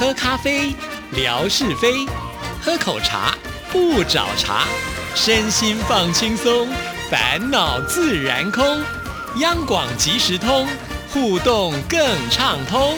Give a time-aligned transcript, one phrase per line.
[0.00, 0.74] 喝咖啡，
[1.12, 2.08] 聊是非；
[2.62, 3.34] 喝口茶，
[3.70, 4.64] 不找茬。
[5.14, 6.66] 身心放轻松，
[7.10, 8.64] 烦恼自然空。
[9.40, 10.66] 央广即时通，
[11.12, 12.00] 互动更
[12.30, 12.96] 畅通。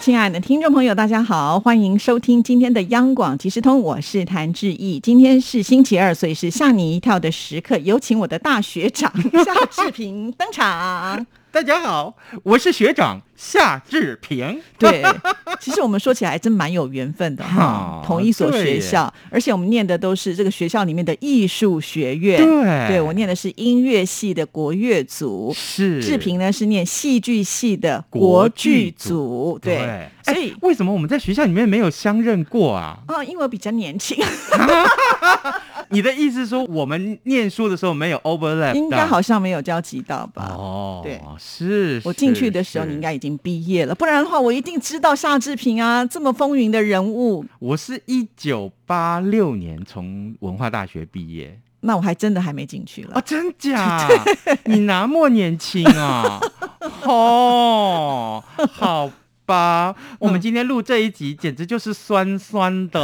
[0.00, 4.98] 亲爱的听众朋友，大家好，欢迎收听今天的央广即时通，我是谭志毅。
[4.98, 9.12] 今天是星期二，所以是吓你一跳的时刻，有请我的大学长
[9.44, 11.26] 夏志平登场。
[11.52, 12.14] 大家好，
[12.44, 14.62] 我是学长夏志平。
[14.78, 15.02] 对，
[15.58, 22.38] 其实我们说起来真蛮有缘分的哈，同一所学校，而且我们念的都是这个学校里面的艺术学院。
[22.38, 29.58] 对，对我念的是音乐系的国乐组，是志平呢是念戏剧系的国剧组。
[29.60, 32.96] 对，所以为什么我们在学校里面没有相认过啊？
[33.08, 34.16] 哦，因为我比较年轻。
[35.90, 38.74] 你的意思说我们念书的时候没有 overlap？
[38.74, 40.54] 应该好像没有交集到吧？
[40.56, 41.20] 哦，对。
[41.38, 47.44] 是我进去的时候，你应该已经毕业了，不然的话，我一定知道夏志平啊，这么风云的人物。
[47.58, 53.20] 我是一九八六年从文化大学毕业，那我还真的还没进去了啊！
[53.20, 54.06] 真假？
[54.66, 56.40] 你那么年轻啊？
[57.04, 59.10] 哦，好
[59.50, 63.00] 吧，我们今天录这一集简直就是酸酸的。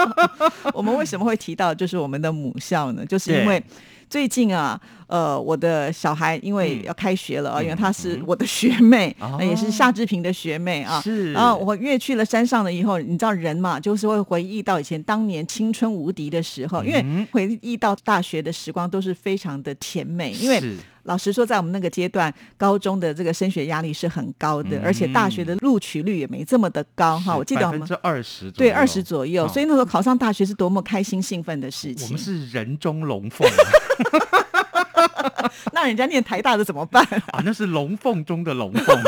[0.74, 3.06] 我们为什么会提到就是我们的母校呢？
[3.06, 3.62] 就是因为。
[4.08, 11.00] 最近啊，呃，我的小孩因为要开学了啊，因为她是我的学妹，那也是夏志平的学妹啊。
[11.00, 11.32] 是。
[11.32, 20.32] 然后我越去了山上了以后，你知道人嘛，就是会回忆到以前当年青春无敌的时候，因为回忆到大学的时光都是非常的甜美。
[20.32, 20.60] 因为
[21.04, 27.36] 老实说，在我们那个阶段，高中的这个升学压力是很高的，而且大学的录取率也没这么的高哈。
[27.36, 29.46] 我记得百分之二十，对，二十左右。
[29.46, 32.08] 所以那时候考上大学是多么开心兴奋的事情。
[32.08, 33.48] 我们是人中龙凤。
[35.72, 37.42] 那人家念台大的怎么办啊？
[37.44, 38.96] 那是龙凤中的龙凤。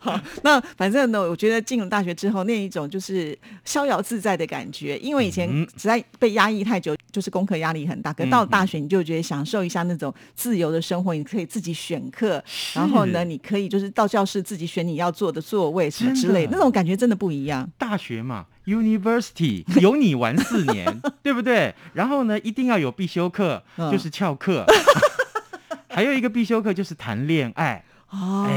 [0.00, 8.12] 好，那反正呢，我觉得进了大学之后，那一种就是逍遥自在的感觉，因为以前实在被压抑太久，就是功课压力很大。
[8.12, 12.42] 可到了大学，你就觉得享受一下那种自由的生活，你可以自己选课，
[12.74, 17.68] 然后呢，你可以就是到教室自己选你要坐的座位什么之类，那种感觉真的不一样。
[17.76, 18.46] 大学嘛。
[18.66, 21.74] University 有你玩四年，对不对？
[21.94, 24.66] 然后呢，一定要有必修课，就是翘课。
[25.88, 27.82] 还有一个必修课就是谈恋爱。
[28.10, 28.48] 哦，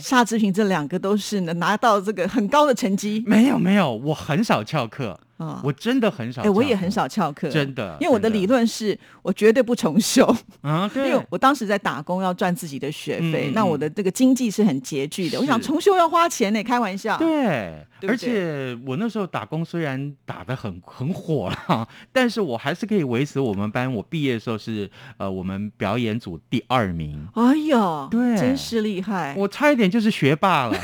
[0.00, 3.22] 夏志平这两个都是能拿到这个很高的成绩。
[3.26, 5.18] 没有没有，我很少翘课。
[5.36, 10.24] 啊，我真的很少，哎，我也很少翘课，真的，因为我的理论是我绝对不重修。
[10.60, 30.78] 啊， 对，因为我当时在打工要赚自己的学费，那我的这个经济是很拮据的，我想重修要花钱呢，开玩笑，对，而且我那时候打工虽然打的很很火了， 但是我还是可以维持我们班，我毕业的时候是呃我们表演组第二名，哎呦，对，真是厉害，我差一点就是学霸了。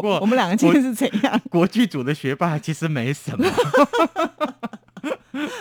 [0.00, 1.40] 不过我们两个今天是怎样？
[1.50, 3.44] 国 剧组的学霸其实没什么。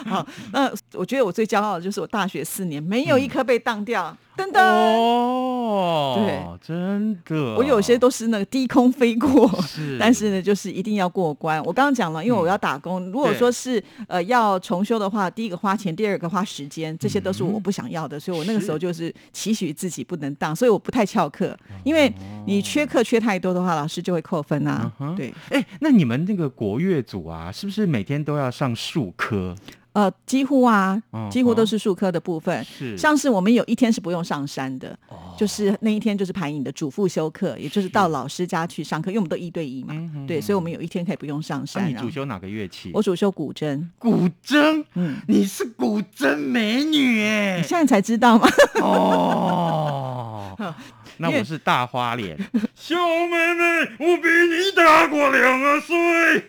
[0.06, 4.16] 好，那我觉得我最骄傲的就是我大学四年没有一科被当掉。
[4.38, 4.62] 噔噔。
[4.62, 11.62] 哦，对，真的，我有些都是那个低空飞过，是， 但是呢，就是一定要过关。
[11.64, 22.12] 我刚刚讲了，因为我要打工，如果说是呃要重修的话，第一个花钱，第二个花时间，这些都是我不想要的，所以我那个时候就是期许自己不能当，所以我不太翘课，因为
[22.46, 24.92] 你缺课缺太多的话，老师就会扣分啊。
[25.16, 29.56] 对，哎，那你们那个国乐组啊，是不是每天都要上数科？
[29.98, 32.64] 呃，几乎啊，几乎都是数科的部分。
[32.64, 34.96] 是，像是我们有一天是不用上山的，
[35.36, 39.96] 就是那一天就是排你的主副修课，也就是到老师家去上课，因为我们都一对一嘛。
[40.28, 41.90] 对，所以我们有一天可以不用上山。
[41.90, 42.92] 你主修哪个乐器？
[42.94, 43.84] 我主修古筝。
[43.98, 44.86] 古筝？
[44.94, 48.48] 嗯，你是古筝美女哎，你现在才知道吗？
[48.76, 50.56] 哦。
[51.20, 52.38] 那我是大花脸，
[52.76, 53.64] 小妹妹，
[54.00, 56.44] 我比你大过两岁。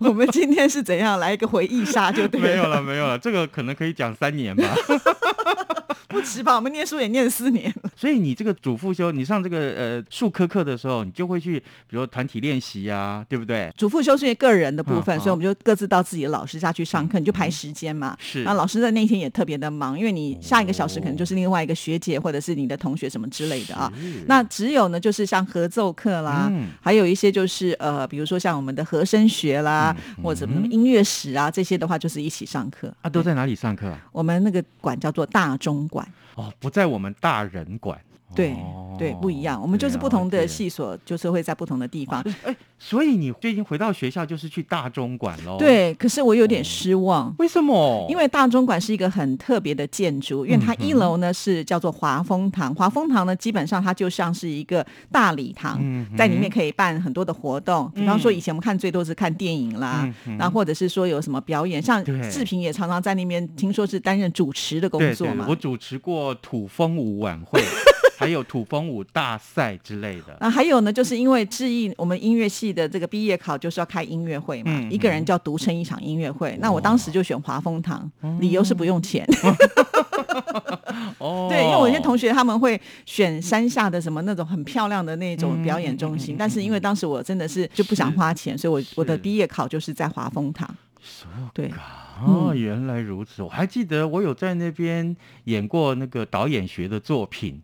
[0.00, 2.46] 我们今天是怎样来一个回忆杀就对了？
[2.46, 4.64] 没有了，没有了，这个可能可以讲三年吧。
[6.08, 6.54] 不迟吧？
[6.54, 11.58] 我们念书也念四年所以你这个主副修，你上这个呃数科课的时候，你就会去，
[11.88, 13.72] 比如团体练习啊，对不对？
[13.76, 18.16] 主副修是个人的部分，所以我们就各自到自己的老师家去上课，你就排时间嘛。
[18.20, 18.42] 是。
[18.44, 23.92] 那老师在那天也特别的忙，因为你下一个小时可能就是另外一个学姐或者是你的同学什么之类的啊。
[24.26, 26.50] 那只有呢，就是像合奏课啦，
[26.80, 32.92] 还有一些就是呃，比如说像我们的和声学啦，或者什么音乐史啊这些的话，就是一起上课。
[33.02, 33.96] 啊，都在哪里上课？
[34.12, 36.06] 我们那个馆叫做大中馆。
[36.34, 37.93] 哦，不在我们大人馆。
[38.34, 39.60] 对哦对，不一样。
[39.60, 42.24] 我们就是不同的系所，就是会在不同的地方。
[42.44, 47.34] 哎，所以你最近回到学校就是去大中馆喽？，对，可是我有点失望。
[47.40, 48.06] 为什么？
[48.08, 65.46] 因为大中馆是一个很特别的建筑，因为它一楼呢是叫做华丰堂，华丰堂呢基本上它就像是一个大礼堂，嗯在里面可以办很多的活动，比方说以前我们看最多是看电影啦嗯，哼然后或者是说有什么表演，像对志平也常常在那边，听说是担任主持的工作嘛，。
[65.46, 67.60] 对我主持过土风舞晚会，
[68.24, 70.34] 还有土风舞大赛之类的。
[70.40, 76.56] 啊，还有呢，就是因为致意我们音乐系的这个毕业考就是要开音乐会嘛，嗯一个人就要独撑一场音乐会。
[76.60, 78.10] 那我当时就选华丰堂，
[78.40, 79.26] 理由是不用钱。
[81.18, 90.68] 哦，对，因为我有些同学他们会选山下的什么那种很漂亮的那种表演中心，但是因为当时我真的是就不想花钱，所以我我的毕业考就是在华丰堂。
[91.52, 91.70] 对，
[92.24, 93.42] 哦，原来如此。
[93.42, 97.60] 我还记得我有在那边演过那个导演学的作品。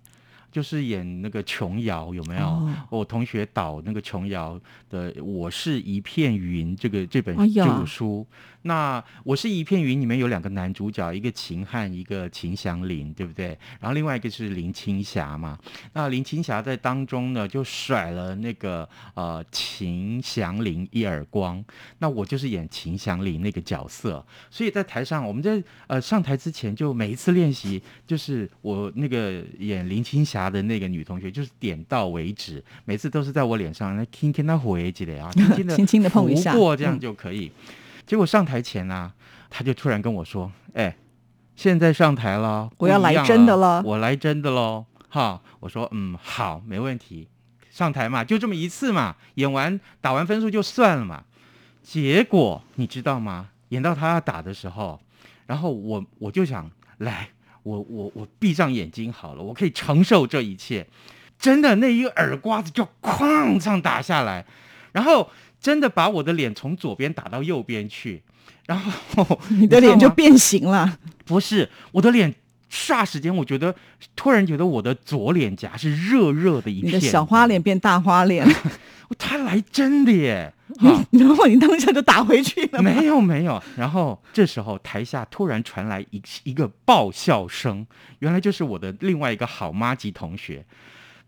[0.51, 2.47] 就是演那个琼瑶有没有？
[2.47, 8.27] 哦我同学导那个琼瑶的《我是一片云》这个这本这本书。
[8.63, 13.59] 那《我是一片云》里面有两个男主角，一个秦汉，一个秦祥林，对不对？
[13.81, 15.59] 然后另外一个是林青霞嘛。
[15.95, 21.65] 那林青霞在当中呢，就甩了那个呃秦祥林一耳光。
[21.99, 37.51] 那我就是演秦祥林那个角色，所以在台上，我们在呃上台之前，就每一次练习，就是我那个演林青霞的那个女同学，就是点到为止，每次都是在我脸上那轻轻的回几啊，轻轻的 轻轻的碰一下过这样嗯就可以。
[38.07, 39.13] 结果上台前啊，
[39.51, 40.97] 他就突然跟我说：“哎，
[41.57, 47.29] 现在上台了，我要来真的了我来真的喽。”哈，我说：“嗯，好，没问题。
[47.69, 51.25] 上台嘛，就这么一次嘛，演完打完分数就算了嘛。”
[51.83, 53.49] 结果你知道吗？
[53.71, 55.01] 演到他要打的时候，
[55.47, 57.31] 然后我我就想来，
[57.63, 60.87] 我我我闭上眼睛好了，我可以承受这一切。
[61.39, 64.45] 真的，那一个耳刮子就哐这样打下来，
[64.93, 68.23] 然后真的把我的脸从左边打到右边去，
[68.67, 70.99] 然后你的脸就变形了。
[71.25, 72.35] 不是我的脸，
[72.71, 73.75] 霎时间我觉得
[74.15, 78.47] 突然觉得我的左脸颊是热热的一片，你的小花脸变大花脸，
[79.19, 80.53] 他来真的耶！
[80.79, 82.93] 哈然后你当下就打回去了吗。
[82.95, 87.85] 没有没有，然后这时候台下突然传来一一个爆笑声，
[88.21, 90.65] 原来就是我的另外一个好妈级同学。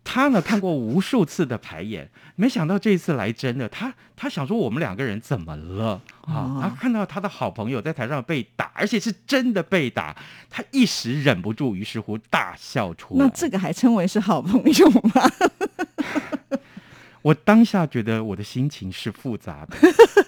[0.03, 3.67] 他呢看过无数次的排演，没想到这一次来真的。
[3.69, 6.33] 他他想说我们两个人怎么了啊？
[6.33, 10.15] 哦然后看到他的好朋友在台上被打，而且是真的被打，
[10.49, 13.25] 他一时忍不住，于是乎大笑出来。
[13.25, 15.31] 那这个还称为是好朋友吗？
[17.23, 19.77] 我当下觉得我的心情是复杂的。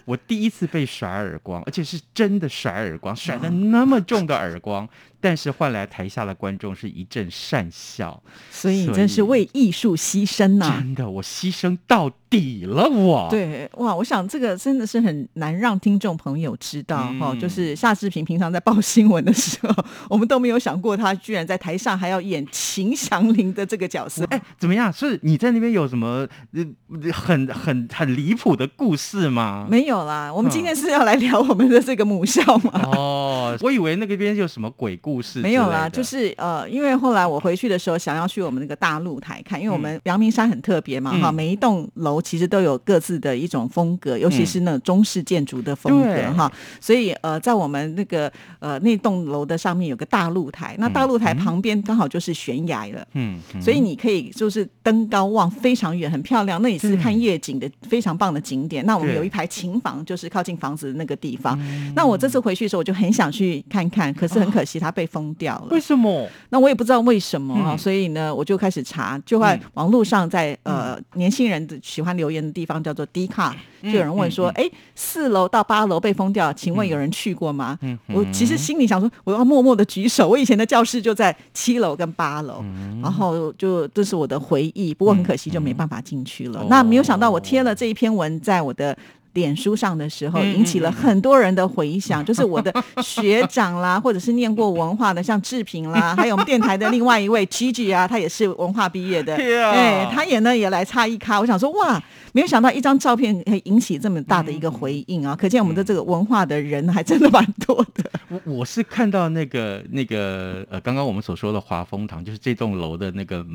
[0.06, 4.88] 我第一次被甩耳光，而且是真的甩耳光，甩的那么重的耳光，
[5.26, 8.22] 但是换来台下的观众是一阵讪笑。
[8.52, 24.24] 所以你真是为艺术牺牲呐、真的，我牺牲到底了我。，对，哇，我想这个真的是很难让听众朋友知道哈、嗯就是夏志平平常在报新闻的时候，我们都没有想过他居然在台上还要演秦祥林的这个角色。
[24.26, 24.94] 哎，怎么样？
[24.94, 29.66] 是你在那边有什么呃很很很离谱的故事吗？
[29.68, 32.82] 没有啦，我们今天是要来聊我们的这个母校嘛。
[32.84, 46.26] 哦，我以为那个边有什么鬼故没有啦，就是呃，因为后来我回去的时候，想要去我们那个大露台看，因为我们阳明山很特别嘛，哈、嗯每一栋楼其实都有各自的一种风格，尤其是那种中式建筑的风格对。
[46.34, 53.06] 哈，所以呃，在我们那个呃那栋楼的上面有个大露台，那大露台旁边刚好就是悬崖了。
[53.14, 53.62] 嗯，嗯。
[53.62, 56.62] 所以你可以就是登高望非常远，很漂亮。
[56.62, 58.86] 那也是看夜景的非常棒的景点。
[58.86, 61.60] 那我们有一排琴房，就是靠近房子的那个地方。
[61.96, 65.68] 那我这次回去的时候，我就很想去看看，可是很可惜它被封掉了。
[65.72, 66.28] 为什么？
[66.50, 77.78] 那我也不知道为什么啊，嗯所以呢，我就开始查，就在网络上在，呃年轻人的喜欢留言的地方叫做 D 卡，就有人问说，哎、四楼到八楼被封掉，请问有人去过吗？
[77.82, 80.28] 嗯我其实心里想说，我要默默的举手。
[80.28, 82.64] 我以前的教室就在七楼跟八楼，
[83.02, 86.62] 然后就这是我的回忆，不过很可惜就没办法进去了。
[86.62, 88.98] 哦那没有想到我贴了这一篇文在我的。
[89.36, 92.74] 脸书上的时候，嗯引起了很多人的回响，就是我的
[93.04, 99.36] 学长啦，或者是念过文化的，像志平啦， 还有我们电台的另外一位 Gigi 啊，他也是文化毕业的，
[99.72, 101.40] 哎，他也呢也来插一咖。
[101.40, 102.02] 我想说，哇，
[102.32, 108.10] 没有想到一张照片可以引起这么大的一个回应啊，可见我们的这个文化的人还真的蛮多的。
[108.30, 113.46] 我我是看到那个那个呃，刚刚我们所说的华丰堂，就是这栋楼的那个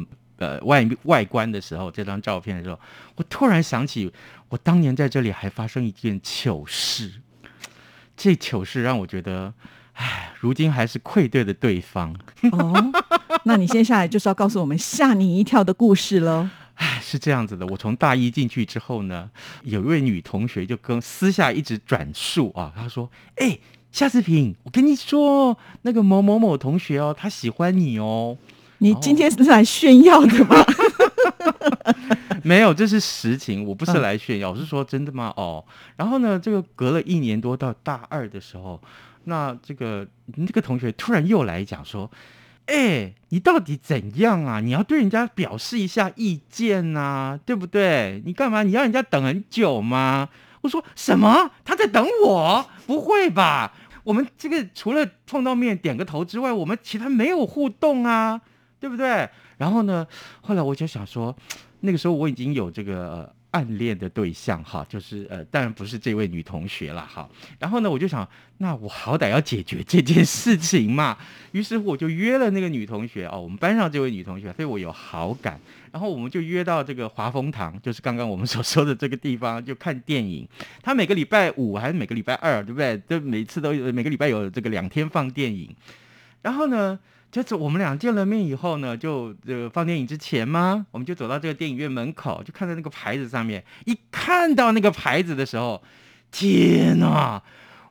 [0.40, 2.78] 呃外外观的时候，这张照片的时候，
[3.14, 4.12] 我突然想起，
[4.48, 7.12] 我当年在这里还发生一件糗事。
[8.16, 9.54] 这糗事让我觉得，
[9.94, 12.14] 唉，如今还是愧对了对方。
[12.52, 12.92] 哦，
[13.44, 16.50] 那你接下来就是要告诉我们吓你一跳的故事喽。
[16.74, 19.30] 唉，是这样子的，我从大一进去之后呢，
[19.62, 23.58] 有一位女同学就跟私下一直转述啊，她说：“哎、
[23.92, 28.36] 夏志平，我跟你说，那个某某某同学哦，他喜欢你哦。
[28.80, 30.56] 你今天是来炫耀的吗？
[32.42, 35.32] 没有，这是实情，我不是嗯来炫耀，我是说真的吗？
[35.36, 35.64] 哦，
[35.96, 38.80] 然后呢，这个隔了一年多到大二的时候，
[39.24, 40.06] 那这个
[40.36, 42.10] 那个同学突然又来讲说。
[42.66, 44.60] 哎，你到底怎样啊？
[44.60, 48.22] 你要对人家表示一下意见呐、对不对？
[48.24, 48.62] 你干嘛？
[48.62, 50.28] 你要人家等很久吗？
[50.60, 51.50] 我说什么？
[51.64, 52.64] 他在等我？
[52.86, 53.72] 不会吧？
[54.04, 58.40] 我们这个除了碰到面点个头之外，我们其他没有互动啊，
[58.80, 59.28] 对不对？
[59.58, 60.06] 然后呢，
[60.40, 61.36] 后来我就想说，
[61.80, 67.28] 那个时候我已经有这个、呃暗恋的对象哈，就是呃，当然不是这位女同学了哈。
[67.58, 68.24] 然后呢，我就想，
[68.58, 71.18] 那我好歹要解决这件事情嘛。
[71.50, 75.60] 于是我就约了那个女同学哦，我们班上这位女同学对我有好感，
[75.90, 80.48] 然后我们就约到这个华丰堂，就是刚刚我们所说的这个地方，就看电影。
[80.80, 83.02] 他每个礼拜五还是每个礼拜二，对不对？
[83.08, 85.68] 就每次都有每个礼拜有这个两天放电影。
[86.40, 86.96] 然后呢，
[87.30, 95.82] 就是我们俩见了面以后呢，就呃放电影之前吗，我们就走到这个电影院门口，就看到那个牌子上面，一看到那个牌子的时候，
[96.30, 97.42] 天哪！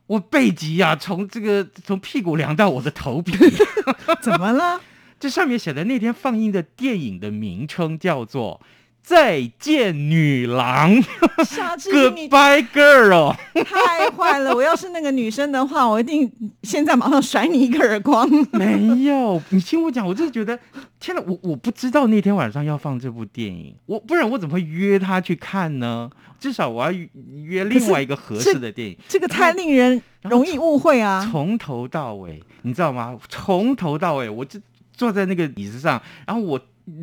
[0.08, 3.32] 我背脊呀、从这个从屁股凉到我的头皮。
[4.22, 4.82] 怎么了？
[5.20, 8.60] 这上面写的那天放映的电影的名称叫做
[9.02, 10.96] 《再见女郎》
[11.38, 13.36] ，Goodbye Girl。
[13.64, 14.56] 太坏了！
[14.56, 16.32] 我要是那个女生的话，我一定
[16.64, 18.30] 现在马上甩你一个耳光。
[18.52, 20.58] 没有，你听我讲，我真的觉得，
[21.00, 26.10] 天哪，我我不知道那天晚上要放这部电影，我不然我怎么会约他去看呢？
[26.40, 27.10] 至少我要约
[27.44, 28.98] 约另外一个合适的电影。
[29.08, 31.28] 这个太令人容易误会啊！
[31.32, 33.18] 从头到尾，你知道吗？
[33.28, 34.60] 从头到尾，我就
[34.94, 36.60] 坐在那个椅子上，然后我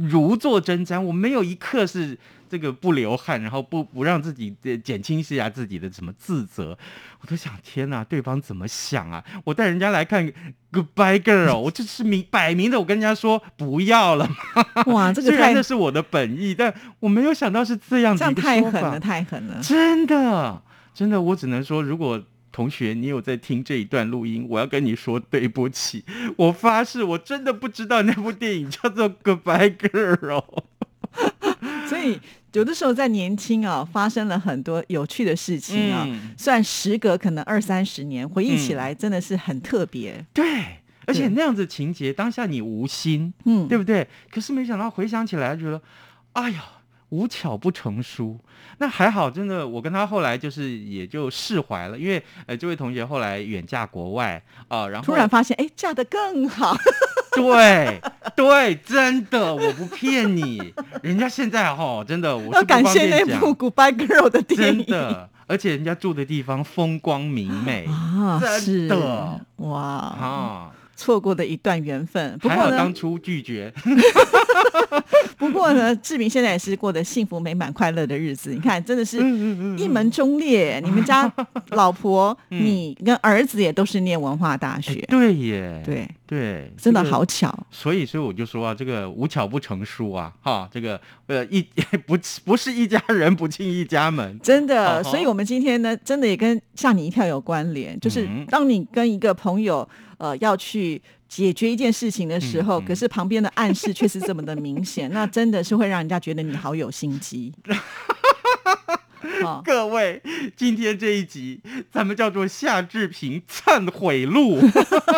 [0.08, 6.76] 如坐针毡，我没有一刻是这个不流汗，然后不不让自己呃减轻一下自己的什么自责。
[7.20, 9.24] 我都想，天哪，对方怎么想啊？
[9.44, 10.24] 我带人家来看
[10.70, 14.28] Goodbye Girl，我就是明摆明的，我跟人家说不要了。
[14.86, 19.60] 哇，这个虽然太那是我的本意，但我没有想到是这样子太狠了，太狠了。
[19.62, 20.62] 真的，
[20.94, 22.22] 真的，我只能说，如果
[22.56, 26.02] 同学你有在听这一段录音，我要跟你说对不起。
[26.38, 30.42] 我发誓，我真的不知道那部电影叫做《Goodbye Girl》。
[31.86, 32.18] 所以
[32.54, 36.04] 有的时候在年轻啊，发生了很多有趣的事情啊。
[36.08, 40.24] 嗯虽然时隔可能二三十年，回忆起来真的是很特别。
[40.32, 44.08] 对，而且那样子情节，当下你无心，嗯，对不对？
[44.30, 45.82] 可是没想到回想起来，觉得，
[46.32, 46.64] 哎呀。
[47.10, 48.38] 无巧不成书，
[48.78, 56.76] 那还好，真的，我跟他后来就是也就释怀了，因为呃，这位同学后来远嫁国外啊、然后突然发现，哎，嫁得更好。
[57.36, 58.00] 对
[58.34, 60.72] 对，真的，我不骗你，
[61.02, 64.78] 人家现在哈，真的，我要感谢那部《Goodbye Girl》的电影。
[64.78, 67.84] 真的，而且人家住的地方风光明媚。
[67.86, 68.88] 啊，真是。
[68.88, 72.36] 的哇，啊，错过的一段缘分。
[72.38, 73.72] 不还过呢好当，初拒绝，
[75.36, 78.50] 不过呢，志明现在也是过得幸福美满、快乐的日子。
[78.50, 80.80] 你看，真的是嗯一门忠烈。
[80.82, 81.30] 你们家
[81.70, 87.54] 老婆、 你跟儿子也都是念文化大哎学，对耶，对，对，真的好巧。
[87.70, 91.62] 所以，所以我就说啊，这个无巧不成书啊，哈，这个呃一
[92.06, 99.86] 不不是一家人不进一家门，真的，所以我们今天呢，真的也跟吓你一跳有关联，就是嗯当你跟一个朋友
[100.18, 107.52] 呃要去解决一件事情的时候，嗯嗯可是旁边的暗示却是这么的明显，那真的是会让人家觉得你好有心机。
[109.42, 110.22] 哦，各位，
[110.56, 114.60] 今天这一集咱们叫做夏志平忏悔录。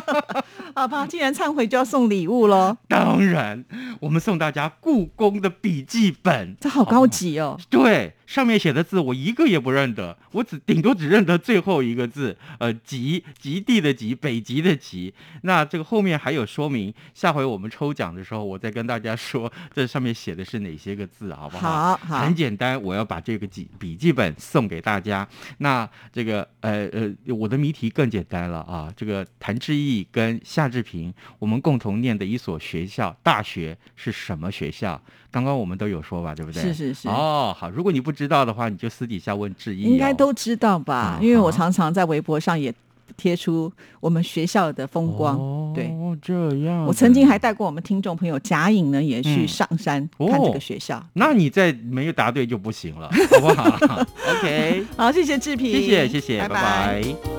[0.75, 3.65] 好吧，既然忏悔就要送礼物喽， 当然，
[4.01, 7.59] 我们送大家故宫的笔记本，这好高级哦。
[7.69, 15.15] 对，上面写的字我一个也不认得，我只顶多只认得最后一个字，呃，极极地的极，北极的极。
[15.45, 21.97] 那这个后面还有说明，下回我们抽奖的时候，我再跟大家说这上面写的是哪些个字，好不好？
[21.97, 25.27] 好好很简单，我要把这个记笔记本送给大家。
[25.57, 35.01] 那这个呃呃，我的谜题更简单了啊，这个谭志毅跟夏志平，我们共同念的一所学校大学是什么学校？
[35.31, 36.63] 刚刚我们都有说吧，对不对？
[36.63, 39.89] 是是是哦，好，如果你不知道的话，你就私底下问志毅、哦。
[39.89, 41.19] 应该都知道吧？
[41.21, 42.75] 嗯因为我常常在微博上也
[43.17, 45.37] 贴出我们学校的风光。
[45.37, 46.35] 哦，对，这
[46.67, 46.85] 样。
[46.85, 47.39] 我曾经还。
[47.39, 51.01] 带过我们听众朋友贾颖呢，也去嗯上山哦看这个学校。
[51.13, 53.79] 那你再没有答对就不行了，好不好？
[54.41, 57.38] OK，好，谢谢志平，谢谢谢谢，拜拜拜